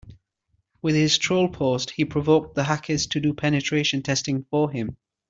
With 0.81 0.95
his 0.95 1.19
troll 1.19 1.47
post 1.49 1.91
he 1.91 2.05
provoked 2.05 2.55
the 2.55 2.63
hackers 2.63 3.05
to 3.05 3.19
do 3.19 3.35
penetration 3.35 4.01
testing 4.01 4.47
for 4.49 4.71
him. 4.71 4.97